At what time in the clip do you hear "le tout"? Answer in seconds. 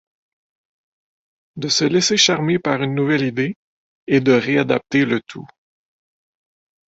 5.05-5.45